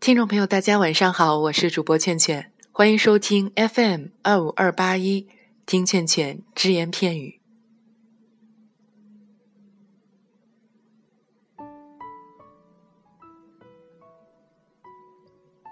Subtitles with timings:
[0.00, 5.28] 听众朋友，大家晚上好，我是主播倩倩，欢迎收听 FM 二五二八一，
[5.66, 7.38] 听倩倩只言片语。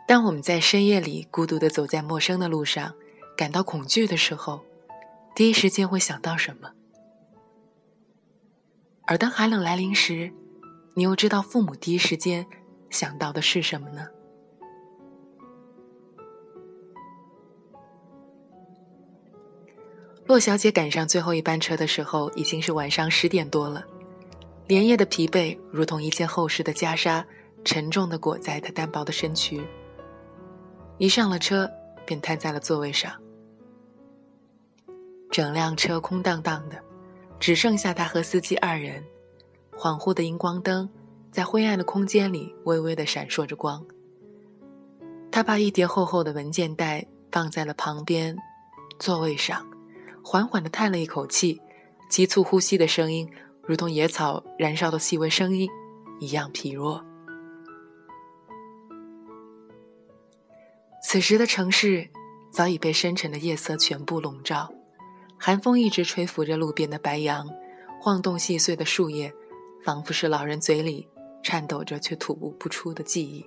[0.06, 2.94] 当我们在深夜里孤独的走在陌生的路上，
[3.34, 4.62] 感到恐惧的时候，
[5.34, 6.72] 第一时间会想到什么？
[9.06, 10.30] 而当寒冷来临时，
[10.92, 12.46] 你又知道父母第一时间
[12.90, 14.08] 想到的是什么呢？
[20.28, 23.82] 洛小姐赶上最后一班车的时候，已经是晚上十点多了。
[24.66, 27.24] 连夜的疲惫如同一件厚实的袈裟，
[27.64, 29.66] 沉重的裹在她单薄的身躯。
[30.98, 31.66] 一上了车，
[32.04, 33.10] 便瘫在了座位上。
[35.30, 36.78] 整辆车空荡荡的，
[37.40, 39.02] 只剩下她和司机二人。
[39.72, 40.86] 恍惚的荧光灯
[41.32, 43.82] 在灰暗的空间里微微的闪烁着光。
[45.30, 48.36] 他把一叠厚厚的文件袋放在了旁边
[48.98, 49.66] 座位上。
[50.22, 51.60] 缓缓地叹了一口气，
[52.10, 53.30] 急促呼吸的声音
[53.62, 55.68] 如同野草燃烧的细微声音
[56.20, 57.04] 一样疲弱。
[61.02, 62.08] 此时的城市
[62.50, 64.70] 早已被深沉的夜色全部笼罩，
[65.38, 67.48] 寒风一直吹拂着路边的白杨，
[68.00, 69.32] 晃动细碎的树叶，
[69.84, 71.08] 仿佛是老人嘴里
[71.42, 73.46] 颤抖着却吐不不出的记忆。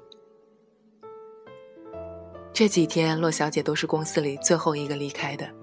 [2.54, 5.61] 这几天，洛小姐都是公司里最后一个离开的。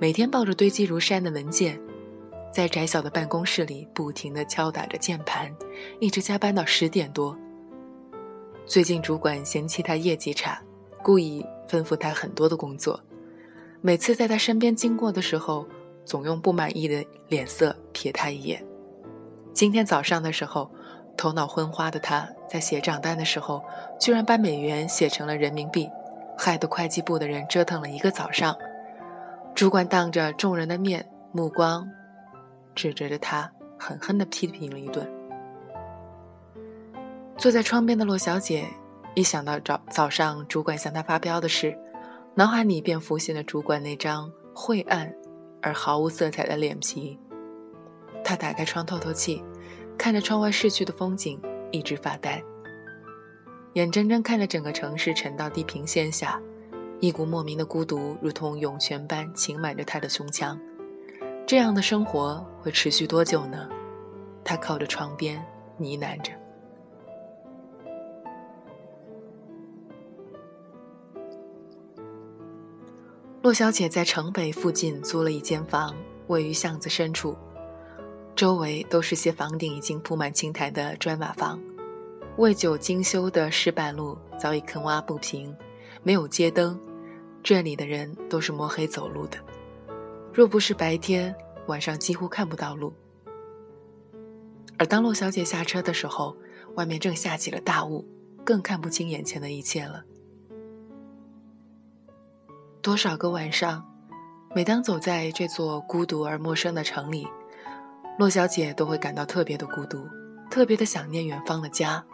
[0.00, 1.76] 每天抱着堆积如山的文件，
[2.52, 5.52] 在窄小的办公室里不停地敲打着键盘，
[5.98, 7.36] 一直加班到十点多。
[8.64, 10.62] 最近主管嫌弃他业绩差，
[11.02, 13.00] 故意吩咐他很多的工作。
[13.80, 15.66] 每次在他身边经过的时候，
[16.04, 18.64] 总用不满意的脸色瞥他一眼。
[19.52, 20.70] 今天早上的时候，
[21.16, 23.64] 头脑昏花的他在写账单的时候，
[23.98, 25.90] 居然把美元写成了人民币，
[26.36, 28.56] 害得会计部的人折腾了一个早上。
[29.58, 31.84] 主管当着众人的面，目光
[32.76, 35.04] 指着着他，狠狠地批评了一顿。
[37.36, 38.64] 坐在窗边的洛小姐，
[39.16, 41.76] 一想到早早上主管向她发飙的事，
[42.36, 45.12] 脑海里便浮现了主管那张晦暗
[45.60, 47.18] 而毫无色彩的脸皮。
[48.22, 49.42] 她打开窗透透气，
[49.98, 51.36] 看着窗外逝去的风景，
[51.72, 52.40] 一直发呆，
[53.72, 56.40] 眼睁睁看着整个城市沉到地平线下。
[57.00, 60.58] 一股莫名的孤独，如同涌泉般浸满着他的胸腔。
[61.46, 63.68] 这样的生活会持续多久呢？
[64.44, 65.40] 他靠着床边
[65.76, 66.32] 呢喃着。
[73.42, 75.94] 洛小姐在城北附近租了一间房，
[76.26, 77.36] 位于巷子深处，
[78.34, 81.58] 周围都是些房顶已经铺满青苔的砖瓦房，
[82.38, 85.56] 未久精修的石板路早已坑洼不平，
[86.02, 86.78] 没有街灯。
[87.42, 89.38] 这里的人都是摸黑走路的，
[90.34, 91.34] 若不是白天，
[91.66, 92.92] 晚上几乎看不到路。
[94.76, 96.36] 而当洛小姐下车的时候，
[96.74, 98.06] 外面正下起了大雾，
[98.44, 100.04] 更看不清眼前的一切了。
[102.82, 103.84] 多少个晚上，
[104.54, 107.26] 每当走在这座孤独而陌生的城里，
[108.18, 110.06] 洛小姐都会感到特别的孤独，
[110.50, 112.04] 特别的想念远方的家。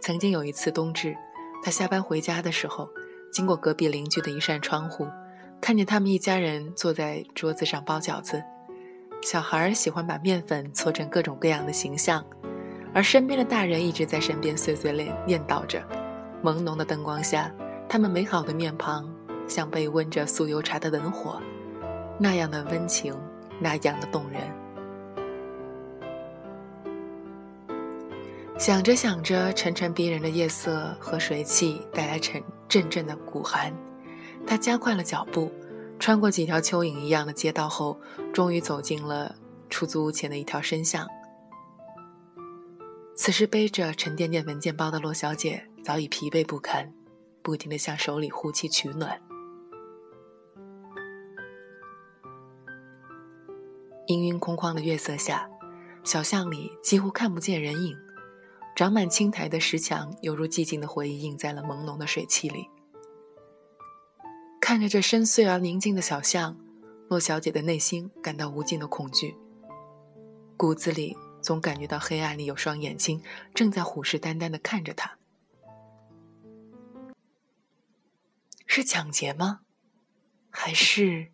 [0.00, 1.16] 曾经有一次冬至，
[1.62, 2.88] 她下班回家的时候。
[3.34, 5.08] 经过隔壁邻居的一扇窗户，
[5.60, 8.40] 看见他们一家人坐在桌子上包饺子。
[9.24, 12.24] 小孩喜欢把面粉搓成各种各样的形象，
[12.94, 15.82] 而身边的大人一直在身边碎碎念念叨着。
[16.44, 17.52] 朦胧的灯光下，
[17.88, 19.12] 他们美好的面庞
[19.48, 21.42] 像被温着酥油茶的文火，
[22.20, 23.12] 那样的温情，
[23.58, 24.42] 那样的动人。
[28.56, 33.74] 想着想着，沉沉逼人的夜色和水汽带来沉阵阵的骨寒。
[34.46, 35.52] 他加快了脚步，
[35.98, 38.00] 穿过几条蚯蚓一样的街道后，
[38.32, 39.34] 终于走进了
[39.68, 41.06] 出租屋前的一条深巷。
[43.16, 46.92] 此时，背着沉甸甸文件包的罗小姐早已疲惫不堪，
[47.42, 49.20] 不停地向手里呼气取暖。
[54.06, 55.48] 氤氲空旷的月色下，
[56.04, 57.96] 小巷里几乎看不见人影。
[58.74, 62.68] 长满青苔的石墙，犹如寂静的回忆，映在了朦胧的水汽里。
[64.60, 66.56] 看着这深邃而宁静的小巷，
[67.08, 69.36] 洛小姐的内心感到无尽的恐惧，
[70.56, 73.22] 骨子里总感觉到黑暗里有双眼睛
[73.54, 75.18] 正在虎视眈眈的看着她。
[78.66, 79.60] 是抢劫吗？
[80.50, 81.28] 还是……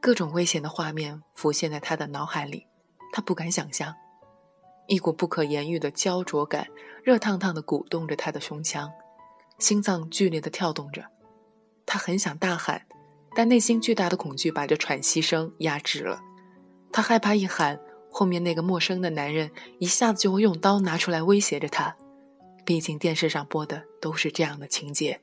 [0.00, 2.68] 各种危险的画面浮现在她的脑海里，
[3.12, 3.96] 她不敢想象。
[4.86, 6.66] 一股不可言喻的焦灼感，
[7.02, 8.90] 热烫烫的鼓动着他的胸腔，
[9.58, 11.04] 心脏剧烈的跳动着。
[11.86, 12.86] 他很想大喊，
[13.34, 16.20] 但内心巨大的恐惧把这喘息声压制了。
[16.92, 17.80] 他害怕一喊，
[18.10, 21.96] 后面那个陌生的男人一下子就会用刀拿出来威胁着他。
[22.64, 25.20] 毕竟电视上播的都是这样的情节。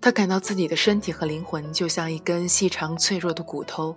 [0.00, 3.94] 他感到自己的身体和灵魂就像一根细长脆弱的骨头，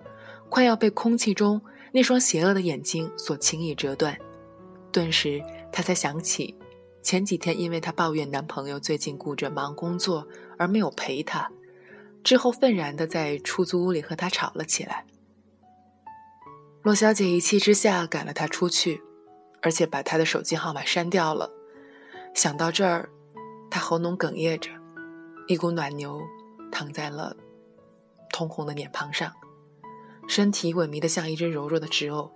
[0.50, 1.62] 快要被空气中
[1.94, 4.18] 那双邪恶的眼睛所轻易折断。
[4.92, 5.42] 顿时，
[5.72, 6.56] 他才想起，
[7.02, 10.28] 前几天因为她抱怨男朋友最近顾着忙工作
[10.58, 11.50] 而没有陪她，
[12.22, 15.06] 之后愤然的在出租屋里和他吵了起来。
[16.82, 19.02] 洛小姐一气之下赶了他出去，
[19.62, 21.50] 而且把他的手机号码删掉了。
[22.36, 23.10] 想到这儿，
[23.72, 24.70] 她喉咙哽咽着。
[25.54, 26.20] 一股暖流
[26.72, 27.38] 淌在了
[28.32, 29.32] 通红的脸庞上，
[30.28, 32.32] 身体萎靡的像一只柔弱的植偶。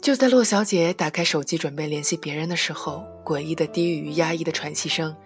[0.00, 5.16] 就在洛小姐打开手机准备联系别人的时候，诡异的低语、压抑的喘息声，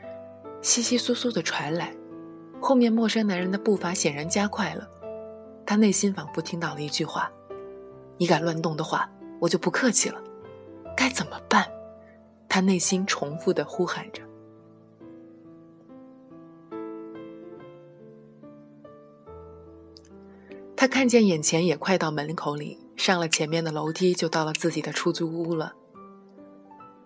[0.61, 1.97] 窸窸窣窣的传来。
[2.61, 4.87] 后面陌生男人的步伐显然加快了，
[5.65, 7.33] 他内心仿佛听到了一句话
[8.21, 9.11] ：“你敢乱动的话。”
[9.45, 10.19] 我就不客气了，
[10.97, 11.71] 该怎么办？
[12.49, 14.23] 他内心重复的呼喊着。
[20.75, 25.75] 他看见眼前也快到门口里，上了前面的楼梯，就到了自己的出租屋了。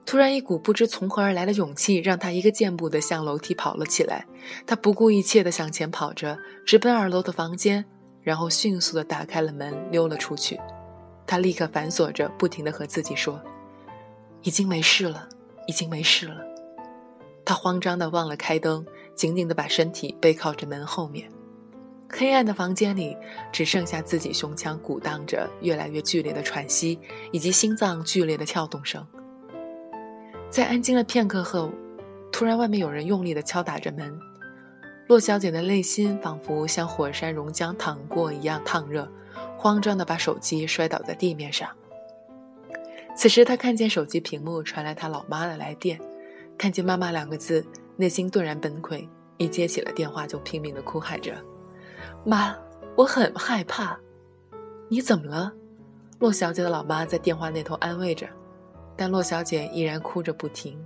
[0.06, 4.28] 突然，一股不知从何而来的勇气，让他一个箭步的向楼梯跑了起来。
[4.64, 7.84] 他不顾一切的向前跑着，直奔二楼的房间，
[8.22, 10.56] 然后迅速的打开了门，溜了出去。
[11.28, 13.38] 他立刻反锁着，不停地和自己说
[14.42, 15.28] ：“已经没事了，
[15.66, 16.36] 已经没事了。”
[17.44, 18.84] 他慌张地忘了开灯，
[19.14, 21.30] 紧紧地把身体背靠着门后面。
[22.10, 23.14] 黑暗的房间里
[23.52, 26.98] 只剩下自己胸腔鼓荡着越来越剧烈的喘息，
[27.30, 29.06] 以及心脏剧烈的跳动声。
[30.48, 31.70] 在安静了片刻后，
[32.32, 34.18] 突然外面有人用力地敲打着门。
[35.08, 39.06] 洛小姐的内心仿佛像火山熔浆淌过一样烫热。
[39.58, 41.68] 慌张地把手机摔倒在地面上。
[43.16, 46.00] 此时，他看见手机屏幕传来他老妈的来电，
[46.56, 47.66] 看见“妈妈”两个字，
[47.96, 49.06] 内心顿然崩溃。
[49.36, 51.34] 一接起了电话，就拼命地哭喊着
[52.24, 52.56] ：“妈，
[52.96, 53.98] 我很害怕。
[54.88, 55.52] ”“你怎么了？”
[56.20, 58.28] 洛小姐的老妈在电话那头安慰着，
[58.96, 60.78] 但洛小姐依然哭着不停。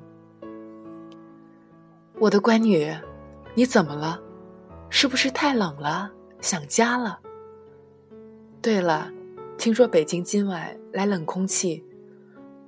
[2.19, 2.95] “我的乖女，
[3.55, 4.21] 你怎么了？
[4.89, 6.11] 是不是太冷了，
[6.41, 7.21] 想家了？”
[8.63, 9.11] 对了，
[9.59, 11.83] 听说北京今晚来冷空气，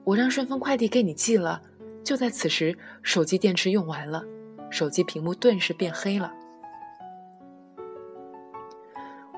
[0.02, 1.62] 我让顺丰快递给你寄了。
[2.02, 4.24] 就在此时，手机电池用完了，
[4.70, 6.32] 手机屏幕顿时变黑了。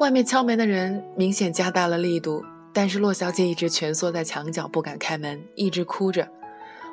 [0.01, 2.43] 外面敲门的人明显加大了力度，
[2.73, 6.27] 但是洛小姐一直蜷缩在墙角不敢开门，一直哭着。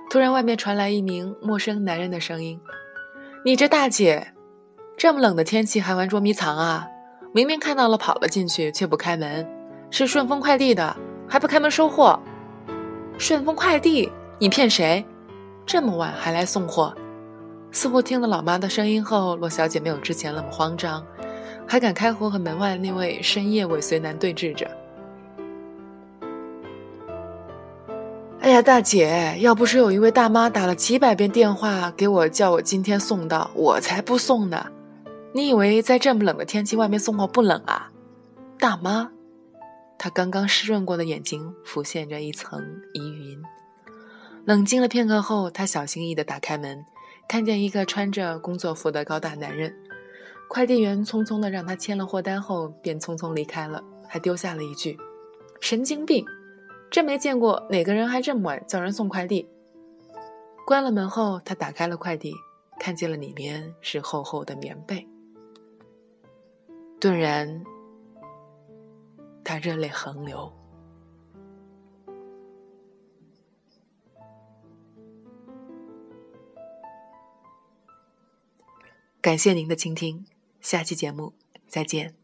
[0.10, 2.60] 突然，外面传来一名陌生男人的声音
[3.46, 4.34] ：“你这大姐，
[4.98, 6.90] 这么冷的天气还玩捉迷藏啊？”
[7.36, 9.50] 明明看到了，跑了进去，却不开门，
[9.94, 10.98] 是顺丰快递的，
[11.28, 12.20] 还不开门收货。
[13.20, 15.06] 顺丰快递，你骗谁？
[15.68, 16.92] 这么晚还来送货？
[17.72, 21.06] 似乎听了老妈的声音后，洛小姐没有之前那么慌张，
[21.68, 24.68] 还敢开口和门外那位深夜尾随男对峙着。
[28.40, 34.66] 哎呀，大姐，要不是有一位大妈打了几百遍电话给我，叫我今天送到，我才不送呢。
[35.34, 37.92] 你以为在这么冷的天气外面送货不冷啊，
[38.58, 39.12] 大妈？
[39.98, 42.62] 他刚刚湿润过的眼睛浮现着一层
[42.94, 43.42] 疑云。
[44.46, 46.86] 冷静了片刻后，他小心翼翼地打开门，
[47.28, 49.74] 看见一个穿着工作服的高大男人。
[50.50, 54.98] 快递员匆匆地让他签了货单后，便匆匆离开了，还丢下了一句
[55.62, 56.26] ：“神经病，
[56.92, 59.48] 真没见过哪个人还这么晚叫人送快递。”
[60.68, 62.34] 关了门后，他打开了快递，
[62.80, 65.08] 看见了里面是厚厚的棉被。
[67.00, 67.64] 顿然，
[69.54, 70.52] 他热泪横流。
[79.22, 80.26] 感谢您的倾听，
[80.60, 81.34] 下期节目
[81.68, 82.23] 再见。